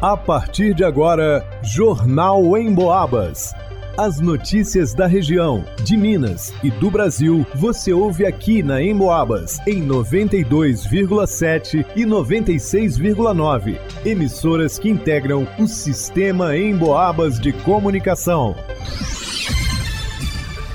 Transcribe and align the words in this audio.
A 0.00 0.14
partir 0.14 0.74
de 0.74 0.84
agora, 0.84 1.42
Jornal 1.62 2.54
em 2.58 2.74
Boabas. 2.74 3.54
As 3.96 4.20
notícias 4.20 4.92
da 4.92 5.06
região, 5.06 5.64
de 5.82 5.96
Minas 5.96 6.52
e 6.62 6.70
do 6.70 6.90
Brasil, 6.90 7.46
você 7.54 7.94
ouve 7.94 8.26
aqui 8.26 8.62
na 8.62 8.82
Emboabas, 8.82 9.58
em 9.66 9.82
92,7 9.86 11.86
e 11.96 12.04
96,9. 12.04 13.78
Emissoras 14.04 14.78
que 14.78 14.90
integram 14.90 15.48
o 15.58 15.66
sistema 15.66 16.54
Emboabas 16.54 17.40
de 17.40 17.54
comunicação. 17.54 18.54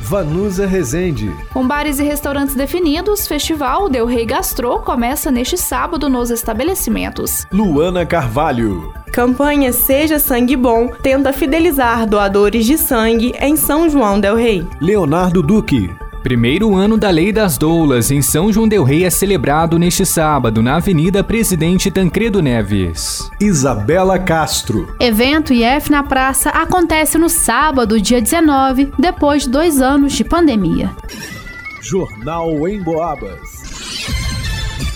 Vanusa 0.01 0.65
Rezende. 0.65 1.29
Com 1.53 1.67
bares 1.67 1.99
e 1.99 2.03
restaurantes 2.03 2.55
definidos, 2.55 3.27
Festival 3.27 3.87
Del 3.87 4.07
Rey 4.07 4.25
Gastro 4.25 4.79
começa 4.79 5.31
neste 5.31 5.59
sábado 5.59 6.09
nos 6.09 6.31
estabelecimentos. 6.31 7.45
Luana 7.51 8.03
Carvalho. 8.03 8.91
Campanha 9.11 9.73
Seja 9.73 10.19
Sangue 10.19 10.55
Bom 10.55 10.87
tenta 10.87 11.33
fidelizar 11.33 12.07
doadores 12.07 12.65
de 12.65 12.77
sangue 12.77 13.33
em 13.41 13.57
São 13.57 13.89
João 13.89 14.17
Del 14.17 14.37
Rei. 14.37 14.65
Leonardo 14.79 15.43
Duque. 15.43 15.91
Primeiro 16.23 16.75
ano 16.75 16.97
da 16.97 17.09
Lei 17.09 17.33
das 17.33 17.57
Doulas 17.57 18.09
em 18.09 18.21
São 18.21 18.53
João 18.53 18.69
Del 18.69 18.83
Rei 18.83 19.03
é 19.03 19.09
celebrado 19.09 19.77
neste 19.77 20.05
sábado 20.05 20.61
na 20.61 20.77
Avenida 20.77 21.21
Presidente 21.23 21.91
Tancredo 21.91 22.41
Neves. 22.41 23.29
Isabela 23.41 24.17
Castro. 24.17 24.95
Evento 24.97 25.51
IF 25.51 25.91
na 25.91 26.03
Praça 26.03 26.49
acontece 26.49 27.17
no 27.17 27.27
sábado, 27.27 27.99
dia 27.99 28.21
19, 28.21 28.93
depois 28.97 29.43
de 29.43 29.49
dois 29.49 29.81
anos 29.81 30.13
de 30.13 30.23
pandemia. 30.23 30.89
Jornal 31.81 32.65
em 32.65 32.81
Boabas. 32.81 33.70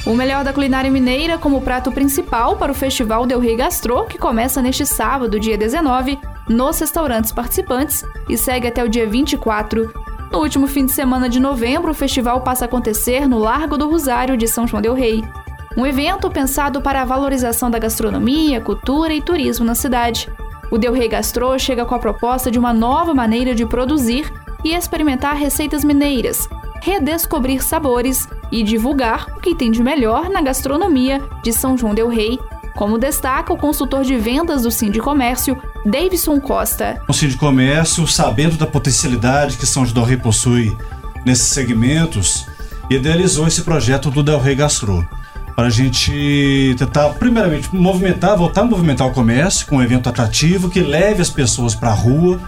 O 0.06 0.14
melhor 0.14 0.44
da 0.44 0.54
culinária 0.54 0.92
mineira 0.92 1.38
como 1.38 1.62
prato 1.62 1.92
principal 1.92 2.56
para 2.58 2.72
o 2.72 2.76
Festival 2.76 3.26
Del 3.26 3.40
Rey 3.40 3.56
Gastro, 3.56 4.06
que 4.06 4.18
começa 4.18 4.62
neste 4.62 4.86
sábado, 4.86 5.40
dia 5.40 5.58
19, 5.58 6.20
nos 6.48 6.80
restaurantes 6.80 7.32
participantes 7.32 8.06
e 8.30 8.38
segue 8.38 8.68
até 8.68 8.84
o 8.84 8.90
dia 8.90 9.08
24 9.08 9.92
no 10.36 10.42
último 10.42 10.68
fim 10.68 10.86
de 10.86 10.92
semana 10.92 11.30
de 11.30 11.40
novembro, 11.40 11.92
o 11.92 11.94
festival 11.94 12.42
passa 12.42 12.66
a 12.66 12.68
acontecer 12.68 13.26
no 13.26 13.38
Largo 13.38 13.78
do 13.78 13.90
Rosário 13.90 14.36
de 14.36 14.48
São 14.50 14.68
João 14.68 14.82
del 14.82 14.94
Rei. 14.94 15.24
Um 15.78 15.86
evento 15.86 16.30
pensado 16.30 16.82
para 16.82 17.02
a 17.02 17.06
valorização 17.06 17.72
da 17.72 17.80
gastronomia, 17.80 18.60
cultura 18.60 19.14
e 19.14 19.22
turismo 19.22 19.66
na 19.66 19.76
cidade. 19.76 20.30
O 20.70 20.78
Del 20.78 20.92
Rei 20.92 21.08
Gastro 21.08 21.58
chega 21.58 21.86
com 21.86 21.96
a 21.96 22.00
proposta 22.00 22.52
de 22.52 22.60
uma 22.60 22.74
nova 22.74 23.14
maneira 23.14 23.56
de 23.56 23.66
produzir 23.66 24.30
e 24.62 24.74
experimentar 24.74 25.38
receitas 25.38 25.86
mineiras, 25.86 26.50
redescobrir 26.82 27.64
sabores 27.64 28.28
e 28.56 28.64
divulgar 28.64 29.28
o 29.36 29.42
que 29.42 29.54
tem 29.54 29.70
de 29.70 29.84
melhor 29.84 30.30
na 30.30 30.42
gastronomia 30.42 31.22
de 31.44 31.52
São 31.52 31.78
João 31.78 31.94
del 31.94 32.08
Rei 32.08 32.40
como 32.74 32.98
destaca 32.98 33.54
o 33.54 33.58
consultor 33.58 34.04
de 34.04 34.18
vendas 34.18 34.64
do 34.64 34.72
Sim 34.72 34.90
de 34.90 35.00
Comércio, 35.00 35.58
Davidson 35.86 36.40
Costa. 36.40 37.02
O 37.08 37.14
Sim 37.14 37.28
de 37.28 37.38
Comércio, 37.38 38.08
sabendo 38.08 38.56
da 38.56 38.66
potencialidade 38.66 39.58
que 39.58 39.66
São 39.66 39.86
João 39.86 39.96
del 39.96 40.04
Rei 40.04 40.18
possui 40.18 40.76
nesses 41.26 41.48
segmentos, 41.48 42.48
idealizou 42.90 43.46
esse 43.46 43.62
projeto 43.62 44.10
do 44.10 44.24
Del 44.24 44.40
Rey 44.40 44.56
Gastro 44.56 45.06
para 45.54 45.68
a 45.68 45.70
gente 45.70 46.76
tentar, 46.78 47.10
primeiramente, 47.12 47.74
movimentar, 47.74 48.38
voltar 48.38 48.62
a 48.62 48.66
movimentar 48.66 49.08
o 49.08 49.12
comércio 49.12 49.68
com 49.68 49.78
um 49.78 49.84
evento 49.84 50.08
atrativo 50.08 50.70
que 50.70 50.82
leve 50.82 51.22
as 51.22 51.30
pessoas 51.30 51.76
para 51.76 51.90
a 51.90 51.94
rua, 51.94 52.40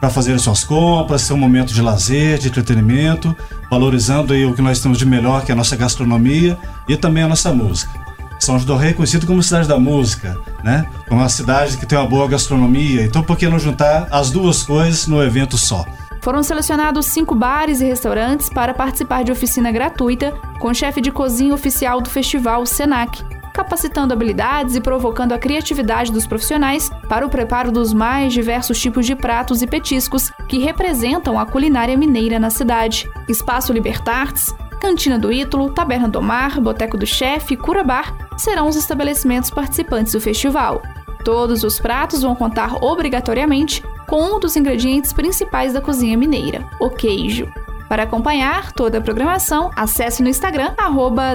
para 0.00 0.10
fazer 0.10 0.38
suas 0.38 0.64
compras, 0.64 1.22
ser 1.22 1.32
um 1.32 1.38
momento 1.38 1.72
de 1.72 1.82
lazer, 1.82 2.38
de 2.38 2.48
entretenimento, 2.48 3.36
valorizando 3.70 4.32
aí 4.32 4.44
o 4.44 4.54
que 4.54 4.62
nós 4.62 4.80
temos 4.80 4.98
de 4.98 5.06
melhor, 5.06 5.44
que 5.44 5.50
é 5.50 5.54
a 5.54 5.56
nossa 5.56 5.76
gastronomia 5.76 6.58
e 6.88 6.96
também 6.96 7.24
a 7.24 7.28
nossa 7.28 7.52
música. 7.52 8.08
São 8.38 8.56
João 8.58 8.66
do 8.66 8.76
Rei 8.76 8.90
é 8.90 8.94
conhecido 8.94 9.26
como 9.26 9.42
cidade 9.42 9.66
da 9.66 9.78
música, 9.78 10.38
né? 10.62 10.86
Como 11.08 11.20
uma 11.20 11.28
cidade 11.28 11.76
que 11.76 11.84
tem 11.84 11.98
uma 11.98 12.06
boa 12.06 12.28
gastronomia. 12.28 13.02
Então, 13.02 13.22
por 13.22 13.36
que 13.36 13.48
não 13.48 13.58
juntar 13.58 14.06
as 14.10 14.30
duas 14.30 14.62
coisas 14.62 15.06
no 15.08 15.22
evento 15.22 15.58
só? 15.58 15.84
Foram 16.22 16.42
selecionados 16.42 17.06
cinco 17.06 17.34
bares 17.34 17.80
e 17.80 17.86
restaurantes 17.86 18.48
para 18.48 18.74
participar 18.74 19.24
de 19.24 19.32
oficina 19.32 19.72
gratuita 19.72 20.32
com 20.60 20.68
o 20.68 20.74
chefe 20.74 21.00
de 21.00 21.10
cozinha 21.10 21.54
oficial 21.54 22.00
do 22.00 22.10
festival, 22.10 22.64
Senac, 22.64 23.24
capacitando 23.58 24.14
habilidades 24.14 24.76
e 24.76 24.80
provocando 24.80 25.32
a 25.32 25.38
criatividade 25.38 26.12
dos 26.12 26.28
profissionais 26.28 26.92
para 27.08 27.26
o 27.26 27.28
preparo 27.28 27.72
dos 27.72 27.92
mais 27.92 28.32
diversos 28.32 28.80
tipos 28.80 29.04
de 29.04 29.16
pratos 29.16 29.62
e 29.62 29.66
petiscos 29.66 30.30
que 30.48 30.58
representam 30.58 31.36
a 31.36 31.44
culinária 31.44 31.96
mineira 31.96 32.38
na 32.38 32.50
cidade. 32.50 33.10
Espaço 33.28 33.72
Libertartes, 33.72 34.54
Cantina 34.80 35.18
do 35.18 35.32
Ítalo, 35.32 35.70
Taberna 35.70 36.08
do 36.08 36.22
Mar, 36.22 36.60
Boteco 36.60 36.96
do 36.96 37.04
Chefe 37.04 37.54
e 37.54 37.56
Cura 37.56 37.82
Bar 37.82 38.16
serão 38.36 38.68
os 38.68 38.76
estabelecimentos 38.76 39.50
participantes 39.50 40.12
do 40.12 40.20
festival. 40.20 40.80
Todos 41.24 41.64
os 41.64 41.80
pratos 41.80 42.22
vão 42.22 42.36
contar 42.36 42.76
obrigatoriamente 42.80 43.82
com 44.06 44.36
um 44.36 44.38
dos 44.38 44.54
ingredientes 44.54 45.12
principais 45.12 45.72
da 45.72 45.80
cozinha 45.80 46.16
mineira, 46.16 46.64
o 46.80 46.88
queijo. 46.90 47.52
Para 47.88 48.04
acompanhar 48.04 48.70
toda 48.70 48.98
a 48.98 49.00
programação, 49.00 49.72
acesse 49.74 50.22
no 50.22 50.28
Instagram, 50.28 50.74
arroba. 50.78 51.34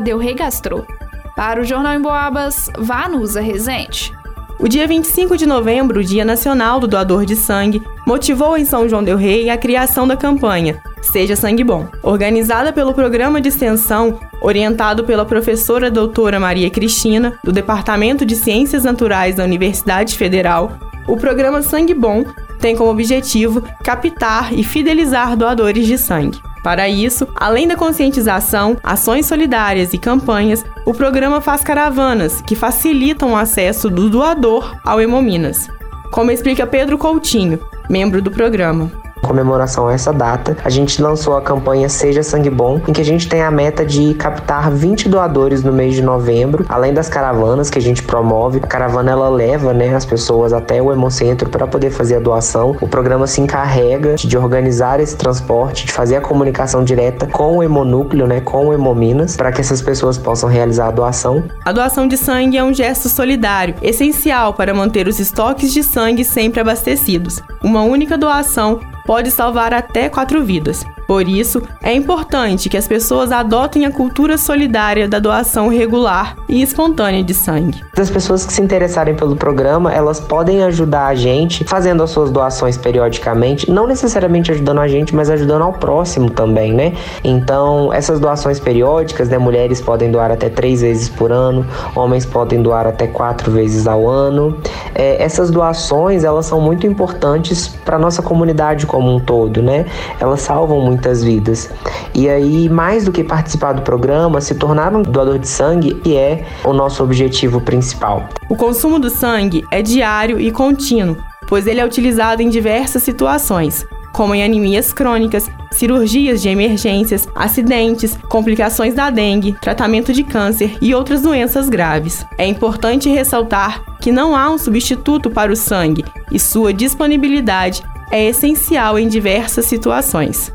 Para 1.35 1.61
o 1.61 1.63
Jornal 1.63 1.94
em 1.94 2.01
Boabas, 2.01 2.69
vá 2.77 3.07
no 3.09 3.19
Usa 3.19 3.41
Resente. 3.41 4.13
O 4.59 4.67
dia 4.67 4.88
25 4.88 5.35
de 5.35 5.45
novembro, 5.45 6.03
Dia 6.03 6.23
Nacional 6.23 6.79
do 6.79 6.88
Doador 6.88 7.25
de 7.25 7.35
Sangue, 7.35 7.81
motivou 8.05 8.55
em 8.55 8.66
São 8.66 8.88
João 8.88 9.03
del 9.03 9.17
Rei 9.17 9.49
a 9.49 9.57
criação 9.57 10.07
da 10.07 10.16
campanha 10.16 10.81
Seja 11.03 11.35
Sangue 11.35 11.63
Bom, 11.63 11.88
organizada 12.01 12.71
pelo 12.71 12.94
programa 12.94 13.41
de 13.41 13.49
extensão 13.49 14.19
orientado 14.41 15.03
pela 15.03 15.25
professora 15.25 15.91
doutora 15.91 16.39
Maria 16.39 16.69
Cristina, 16.69 17.38
do 17.44 17.51
Departamento 17.51 18.25
de 18.25 18.35
Ciências 18.35 18.83
Naturais 18.83 19.35
da 19.35 19.44
Universidade 19.44 20.17
Federal. 20.17 20.77
O 21.07 21.17
programa 21.17 21.61
Sangue 21.61 21.94
Bom 21.94 22.23
tem 22.59 22.75
como 22.75 22.89
objetivo 22.89 23.61
captar 23.83 24.53
e 24.53 24.63
fidelizar 24.63 25.35
doadores 25.35 25.85
de 25.85 25.97
sangue. 25.97 26.41
Para 26.63 26.88
isso, 26.88 27.27
além 27.35 27.67
da 27.67 27.75
conscientização, 27.75 28.77
ações 28.81 29.25
solidárias 29.25 29.94
e 29.94 29.97
campanhas, 29.97 30.65
o 30.85 30.94
programa 30.94 31.41
faz 31.41 31.63
caravanas 31.63 32.41
que 32.41 32.55
facilitam 32.55 33.33
o 33.33 33.35
acesso 33.35 33.89
do 33.89 34.09
doador 34.09 34.75
ao 34.83 34.99
Hemominas. 34.99 35.69
Como 36.11 36.31
explica 36.31 36.67
Pedro 36.67 36.97
Coutinho, 36.97 37.59
membro 37.89 38.21
do 38.21 38.31
programa 38.31 39.02
comemoração 39.23 39.88
a 39.88 39.94
essa 39.94 40.13
data, 40.13 40.56
a 40.63 40.69
gente 40.69 41.01
lançou 41.01 41.35
a 41.35 41.41
campanha 41.41 41.89
Seja 41.89 42.22
Sangue 42.22 42.50
Bom, 42.50 42.81
em 42.88 42.94
que 42.94 43.01
a 43.01 43.06
gente 43.06 43.28
tem 43.28 43.41
a 43.41 43.50
meta 43.50 43.85
de 43.85 44.13
captar 44.13 44.69
20 44.69 45.09
doadores 45.09 45.63
no 45.63 45.72
mês 45.72 45.95
de 45.95 46.01
novembro, 46.01 46.66
além 46.69 46.94
das 46.94 47.09
caravanas 47.09 47.69
que 47.69 47.79
a 47.79 47.81
gente 47.81 48.03
promove. 48.03 48.59
A 48.62 48.67
caravana 48.67 49.12
ela 49.12 49.29
leva, 49.29 49.73
né, 49.73 49.95
as 49.95 50.06
pessoas 50.06 50.53
até 50.53 50.81
o 50.81 50.91
Hemocentro 50.91 51.50
para 51.50 51.66
poder 51.66 51.89
fazer 51.89 52.17
a 52.17 52.19
doação. 52.19 52.75
O 52.81 52.88
programa 52.88 53.25
se 53.25 53.41
encarrega 53.41 54.16
de 54.16 54.38
organizar 54.38 55.00
esse 55.00 55.16
transporte, 55.16 55.85
de 55.85 55.94
fazer 55.94 56.17
a 56.17 56.22
comunicação 56.22 56.83
direta 56.83 57.25
com 57.25 57.57
o 57.57 57.63
Hemonúcleo, 57.63 58.28
né, 58.28 58.41
com 58.41 58.67
o 58.67 58.73
Hemominas, 58.73 59.35
para 59.35 59.51
que 59.51 59.62
essas 59.62 59.81
pessoas 59.81 60.17
possam 60.17 60.50
realizar 60.50 60.88
a 60.88 60.91
doação. 60.91 61.44
A 61.66 61.72
doação 61.72 62.07
de 62.07 62.17
sangue 62.17 62.57
é 62.57 62.63
um 62.63 62.73
gesto 62.73 63.07
solidário, 63.07 63.75
essencial 63.81 64.53
para 64.53 64.73
manter 64.73 65.07
os 65.07 65.19
estoques 65.19 65.72
de 65.72 65.81
sangue 65.81 66.25
sempre 66.25 66.59
abastecidos. 66.59 67.41
Uma 67.63 67.81
única 67.83 68.17
doação 68.17 68.79
pode 69.05 69.31
salvar 69.31 69.73
até 69.73 70.09
quatro 70.09 70.43
vidas. 70.43 70.85
Por 71.07 71.27
isso, 71.27 71.61
é 71.81 71.93
importante 71.93 72.69
que 72.69 72.77
as 72.77 72.87
pessoas 72.87 73.31
adotem 73.31 73.85
a 73.85 73.91
cultura 73.91 74.37
solidária 74.37 75.07
da 75.07 75.19
doação 75.19 75.67
regular 75.67 76.35
e 76.47 76.61
espontânea 76.61 77.23
de 77.23 77.33
sangue. 77.33 77.81
As 77.97 78.09
pessoas 78.09 78.45
que 78.45 78.53
se 78.53 78.61
interessarem 78.61 79.15
pelo 79.15 79.35
programa, 79.35 79.93
elas 79.93 80.19
podem 80.19 80.63
ajudar 80.63 81.07
a 81.07 81.15
gente 81.15 81.63
fazendo 81.63 82.03
as 82.03 82.09
suas 82.09 82.31
doações 82.31 82.77
periodicamente, 82.77 83.69
não 83.69 83.87
necessariamente 83.87 84.51
ajudando 84.51 84.79
a 84.79 84.87
gente, 84.87 85.15
mas 85.15 85.29
ajudando 85.29 85.61
ao 85.63 85.73
próximo 85.73 86.29
também, 86.29 86.73
né? 86.73 86.93
Então, 87.23 87.91
essas 87.93 88.19
doações 88.19 88.59
periódicas, 88.59 89.29
né, 89.29 89.37
mulheres 89.37 89.81
podem 89.81 90.11
doar 90.11 90.31
até 90.31 90.49
três 90.49 90.81
vezes 90.81 91.09
por 91.09 91.31
ano, 91.31 91.65
homens 91.95 92.25
podem 92.25 92.61
doar 92.61 92.87
até 92.87 93.07
quatro 93.07 93.51
vezes 93.51 93.88
ao 93.88 94.09
ano. 94.09 94.57
É, 94.95 95.21
essas 95.21 95.51
doações, 95.51 96.23
elas 96.23 96.45
são 96.45 96.59
muito 96.59 96.88
importantes 96.88 97.67
para 97.67 97.99
nossa 97.99 98.21
comunidade 98.21 98.85
como 98.85 99.13
um 99.13 99.19
todo, 99.19 99.61
né? 99.61 99.85
Elas 100.19 100.41
salvam 100.41 100.81
muito 100.81 101.02
muitas 101.03 101.23
vidas. 101.23 101.69
E 102.15 102.29
aí, 102.29 102.69
mais 102.69 103.03
do 103.03 103.11
que 103.11 103.23
participar 103.23 103.73
do 103.73 103.81
programa, 103.81 104.39
se 104.39 104.55
tornar 104.55 104.95
um 104.95 105.01
doador 105.01 105.38
de 105.38 105.47
sangue, 105.47 105.95
que 105.95 106.15
é 106.15 106.45
o 106.63 106.71
nosso 106.71 107.03
objetivo 107.03 107.59
principal. 107.59 108.29
O 108.50 108.55
consumo 108.55 108.97
do 108.97 109.09
sangue 109.09 109.65
é 109.69 109.81
diário 109.81 110.39
e 110.39 110.50
contínuo, 110.51 111.17
pois 111.47 111.67
ele 111.67 111.81
é 111.81 111.85
utilizado 111.85 112.41
em 112.41 112.50
diversas 112.50 113.03
situações, 113.03 113.85
como 114.13 114.33
em 114.33 114.44
anemias 114.44 114.94
crônicas, 114.94 115.50
cirurgias 115.71 116.41
de 116.41 116.47
emergências, 116.47 117.27
acidentes, 117.35 118.17
complicações 118.29 118.94
da 118.94 119.09
dengue, 119.09 119.56
tratamento 119.59 120.13
de 120.13 120.23
câncer 120.23 120.77
e 120.81 120.94
outras 120.94 121.21
doenças 121.21 121.67
graves. 121.67 122.23
É 122.38 122.45
importante 122.45 123.09
ressaltar 123.09 123.83
que 123.99 124.11
não 124.11 124.35
há 124.35 124.49
um 124.49 124.57
substituto 124.57 125.31
para 125.31 125.51
o 125.51 125.56
sangue 125.56 126.06
e 126.31 126.39
sua 126.39 126.71
disponibilidade 126.71 127.81
é 128.11 128.25
essencial 128.27 128.99
em 128.99 129.07
diversas 129.07 129.65
situações. 129.65 130.53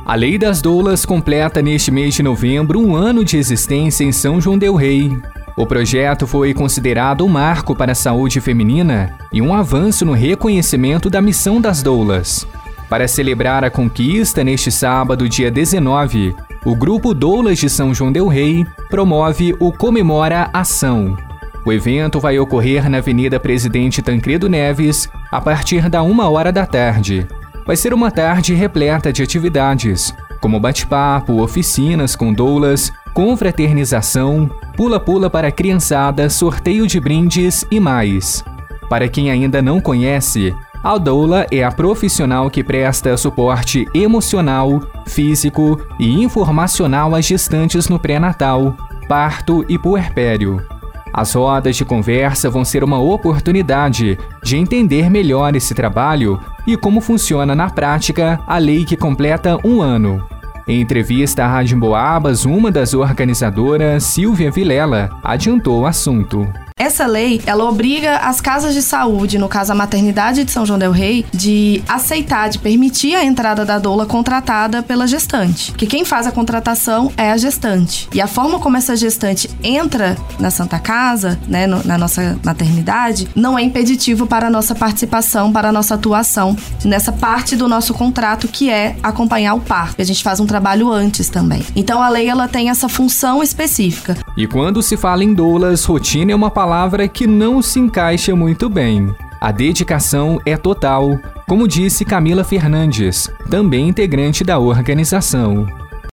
A 0.07 0.15
Lei 0.15 0.37
das 0.37 0.61
Doulas 0.61 1.05
completa 1.05 1.61
neste 1.61 1.91
mês 1.91 2.13
de 2.15 2.23
novembro 2.23 2.79
um 2.79 2.95
ano 2.95 3.25
de 3.25 3.35
existência 3.35 4.05
em 4.05 4.11
São 4.13 4.39
João 4.39 4.57
Del 4.57 4.73
Rei. 4.73 5.19
O 5.57 5.67
projeto 5.67 6.25
foi 6.25 6.53
considerado 6.53 7.25
um 7.25 7.27
marco 7.27 7.75
para 7.75 7.91
a 7.91 7.95
saúde 7.95 8.39
feminina 8.39 9.11
e 9.33 9.41
um 9.41 9.53
avanço 9.53 10.05
no 10.05 10.13
reconhecimento 10.13 11.09
da 11.09 11.21
missão 11.21 11.59
das 11.59 11.83
doulas. 11.83 12.47
Para 12.89 13.05
celebrar 13.05 13.65
a 13.65 13.69
conquista 13.69 14.45
neste 14.45 14.71
sábado, 14.71 15.27
dia 15.27 15.51
19, 15.51 16.33
o 16.63 16.73
Grupo 16.73 17.13
Doulas 17.13 17.59
de 17.59 17.69
São 17.69 17.93
João 17.93 18.09
Del 18.09 18.29
Rei 18.29 18.65
promove 18.89 19.57
o 19.59 19.73
Comemora 19.73 20.49
Ação. 20.53 21.17
O 21.65 21.73
evento 21.73 22.17
vai 22.17 22.39
ocorrer 22.39 22.89
na 22.89 22.99
Avenida 22.99 23.41
Presidente 23.41 24.01
Tancredo 24.01 24.47
Neves 24.47 25.09
a 25.29 25.41
partir 25.41 25.89
da 25.89 26.01
uma 26.01 26.29
hora 26.29 26.49
da 26.49 26.65
tarde 26.65 27.27
vai 27.67 27.75
ser 27.75 27.93
uma 27.93 28.09
tarde 28.09 28.53
repleta 28.53 29.11
de 29.11 29.21
atividades, 29.21 30.15
como 30.39 30.57
bate-papo, 30.57 31.41
oficinas 31.41 32.15
com 32.15 32.31
doulas, 32.31 32.93
confraternização, 33.13 34.49
pula-pula 34.77 35.29
para 35.29 35.51
criançada, 35.51 36.29
sorteio 36.29 36.87
de 36.87 36.97
brindes 36.97 37.65
e 37.69 37.77
mais. 37.77 38.43
Para 38.89 39.09
quem 39.09 39.29
ainda 39.29 39.61
não 39.61 39.81
conhece, 39.81 40.55
a 40.81 40.97
doula 40.97 41.45
é 41.51 41.61
a 41.61 41.71
profissional 41.71 42.49
que 42.49 42.63
presta 42.63 43.17
suporte 43.17 43.85
emocional, 43.93 44.81
físico 45.05 45.77
e 45.99 46.23
informacional 46.23 47.13
às 47.13 47.25
gestantes 47.25 47.89
no 47.89 47.99
pré-natal, 47.99 48.77
parto 49.09 49.65
e 49.67 49.77
puerpério. 49.77 50.76
As 51.17 51.33
rodas 51.33 51.75
de 51.75 51.83
conversa 51.83 52.47
vão 52.47 52.63
ser 52.63 52.83
uma 52.83 52.99
oportunidade 52.99 54.19
de 54.43 54.55
entender 54.55 55.09
melhor 55.09 55.55
esse 55.55 55.73
trabalho 55.73 56.39
e 56.67 56.77
como 56.77 57.01
funciona 57.01 57.55
na 57.55 57.71
prática 57.71 58.39
a 58.45 58.59
lei 58.59 58.85
que 58.85 58.95
completa 58.95 59.57
um 59.65 59.81
ano. 59.81 60.23
Em 60.67 60.79
entrevista 60.79 61.43
à 61.43 61.47
Rádio 61.47 61.79
Boabas, 61.79 62.45
uma 62.45 62.69
das 62.69 62.93
organizadoras, 62.93 64.03
Silvia 64.03 64.51
Vilela, 64.51 65.09
adiantou 65.23 65.81
o 65.81 65.85
assunto. 65.87 66.47
Essa 66.77 67.07
lei, 67.07 67.41
ela 67.47 67.65
obriga 67.65 68.17
as 68.17 68.39
casas 68.39 68.75
de 68.75 68.83
saúde, 68.83 69.39
no 69.39 69.49
caso 69.49 69.71
a 69.71 69.75
maternidade 69.75 70.43
de 70.43 70.51
São 70.51 70.63
João 70.63 70.77
del 70.77 70.91
Rei, 70.91 71.25
de 71.33 71.83
aceitar, 71.87 72.49
de 72.49 72.59
permitir 72.59 73.15
a 73.15 73.25
entrada 73.25 73.65
da 73.65 73.79
doula 73.79 74.05
contratada 74.05 74.83
pela 74.83 75.07
gestante. 75.07 75.71
Porque 75.71 75.87
quem 75.87 76.05
faz 76.05 76.27
a 76.27 76.31
contratação 76.31 77.11
é 77.17 77.31
a 77.31 77.37
gestante. 77.37 78.07
E 78.13 78.21
a 78.21 78.27
forma 78.27 78.59
como 78.59 78.77
essa 78.77 78.95
gestante 78.95 79.49
entra 79.63 80.15
na 80.39 80.51
Santa 80.51 80.77
Casa, 80.77 81.39
né, 81.47 81.65
no, 81.65 81.83
na 81.83 81.97
nossa 81.97 82.39
maternidade, 82.45 83.27
não 83.35 83.57
é 83.57 83.63
impeditivo 83.63 84.27
para 84.27 84.45
a 84.45 84.51
nossa 84.51 84.75
participação, 84.75 85.51
para 85.51 85.69
a 85.69 85.71
nossa 85.71 85.95
atuação 85.95 86.55
nessa 86.85 87.11
parte 87.11 87.55
do 87.55 87.67
nosso 87.67 87.91
contrato 87.95 88.47
que 88.47 88.69
é 88.69 88.95
acompanhar 89.01 89.55
o 89.55 89.61
parto. 89.61 89.99
A 89.99 90.05
gente 90.05 90.21
faz 90.21 90.39
um 90.39 90.45
trabalho 90.45 90.91
antes 90.91 91.27
também. 91.27 91.65
Então 91.75 92.03
a 92.03 92.09
lei 92.09 92.29
ela 92.29 92.47
tem 92.47 92.69
essa 92.69 92.87
função 92.87 93.41
específica. 93.41 94.15
E 94.37 94.45
quando 94.45 94.83
se 94.83 94.95
fala 94.95 95.23
em 95.23 95.33
doulas, 95.33 95.83
rotina 95.83 96.31
é 96.31 96.35
uma 96.35 96.51
palavra 96.51 97.07
que 97.07 97.25
não 97.25 97.59
se 97.59 97.79
encaixa 97.79 98.35
muito 98.35 98.69
bem. 98.69 99.11
A 99.41 99.51
dedicação 99.51 100.39
é 100.45 100.55
total, 100.55 101.19
como 101.47 101.67
disse 101.67 102.05
Camila 102.05 102.43
Fernandes, 102.43 103.31
também 103.49 103.89
integrante 103.89 104.43
da 104.43 104.59
organização. 104.59 105.65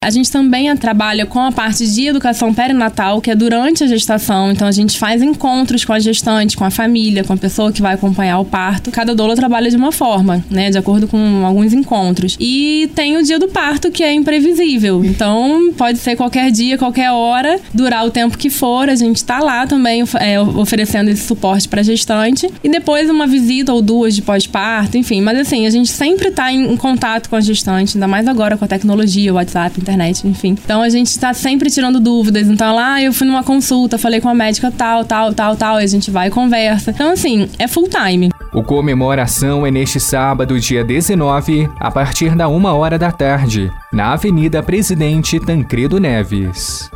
A 0.02 0.10
gente 0.10 0.32
também 0.32 0.76
trabalha 0.76 1.25
com 1.25 1.38
a 1.38 1.52
parte 1.52 1.87
de 1.87 2.08
educação 2.08 2.52
perinatal, 2.52 3.20
que 3.20 3.31
é 3.31 3.37
durante 3.37 3.84
a 3.84 3.87
gestação. 3.87 4.50
Então 4.50 4.66
a 4.66 4.72
gente 4.72 4.99
faz 4.99 5.22
encontros 5.22 5.84
com 5.84 5.93
a 5.93 6.00
gestante, 6.00 6.56
com 6.56 6.64
a 6.64 6.70
família, 6.70 7.22
com 7.22 7.32
a 7.32 7.36
pessoa 7.36 7.70
que 7.70 7.81
vai 7.81 7.94
acompanhar 7.94 8.41
o 8.41 8.44
parto. 8.44 8.91
Cada 8.91 9.15
doula 9.15 9.36
trabalha 9.36 9.70
de 9.70 9.76
uma 9.76 9.93
forma, 9.93 10.44
né, 10.50 10.70
de 10.70 10.76
acordo 10.76 11.06
com 11.06 11.46
alguns 11.46 11.72
encontros. 11.72 12.36
E 12.41 12.91
tem 12.96 13.17
o 13.17 13.22
dia 13.22 13.38
do 13.38 13.46
parto 13.46 13.93
que 13.93 14.03
é 14.03 14.12
imprevisível. 14.12 15.05
Então 15.05 15.72
pode 15.79 15.98
ser 15.98 16.17
qualquer 16.17 16.50
dia, 16.50 16.76
qualquer 16.76 17.12
hora, 17.12 17.60
durar 17.72 18.05
o 18.05 18.10
tempo 18.10 18.36
que 18.36 18.50
for. 18.50 18.88
A 18.88 18.96
gente 18.96 19.19
está 19.19 19.38
lá 19.38 19.69
também 19.69 20.03
é, 20.19 20.41
oferecendo 20.41 21.10
esse 21.10 21.24
suporte 21.24 21.69
para 21.69 21.81
gestante 21.81 22.50
e 22.65 22.69
depois 22.69 23.08
uma 23.08 23.29
visita 23.29 23.72
ou 23.72 23.81
duas 23.81 24.17
de 24.17 24.22
pós-parto, 24.22 24.98
enfim. 24.98 25.20
Mas 25.20 25.38
assim 25.38 25.65
a 25.65 25.70
gente 25.70 25.91
sempre 25.91 26.26
está 26.26 26.53
em, 26.53 26.72
em 26.72 26.76
contato 26.76 27.31
com 27.31 27.36
a 27.36 27.41
gestante, 27.41 27.96
ainda 27.96 28.08
mais 28.08 28.26
agora 28.26 28.56
com 28.56 28.65
a 28.65 28.69
tecnologia, 28.69 29.32
o 29.32 29.36
WhatsApp, 29.36 29.81
internet 29.81 29.92
internet, 29.93 30.27
enfim. 30.27 30.56
Então 30.63 30.82
a 30.82 30.89
gente 30.89 31.08
está 31.08 31.32
sempre 31.32 31.70
tirando 31.70 32.01
dúvidas. 32.01 32.49
Então 32.49 32.75
lá 32.75 33.03
eu 33.03 33.13
fui 33.13 33.27
numa 33.27 33.43
consulta, 33.43 33.99
falei 33.99 34.20
com 34.20 34.29
a 34.29 34.34
médica 34.34 34.70
tal, 34.70 35.05
tal, 35.05 35.32
tal, 35.32 35.56
tal, 35.56 35.81
e 35.81 35.84
a 35.84 35.87
gente 35.87 36.11
vai 36.11 36.29
e 36.29 36.31
conversa. 36.31 36.91
Então 36.91 37.11
assim, 37.11 37.49
é 37.58 37.69
full 37.69 37.89
time. 37.89 38.31
O 38.53 38.63
comemoração 38.63 39.67
é 39.67 39.70
neste 39.70 39.99
sábado, 39.99 40.58
dia 40.58 40.84
19, 40.84 41.69
a 41.79 41.91
partir 41.91 42.34
da 42.34 42.49
uma 42.49 42.75
hora 42.75 42.99
da 42.99 43.11
tarde, 43.11 43.70
na 43.93 44.13
Avenida 44.13 44.63
Presidente 44.63 45.41
Tancredo 45.41 45.99
Neves. 45.99 46.91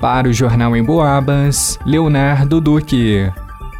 Para 0.00 0.28
o 0.28 0.32
Jornal 0.32 0.76
em 0.76 0.82
Boabas, 0.82 1.78
Leonardo 1.84 2.60
Duque. 2.60 3.30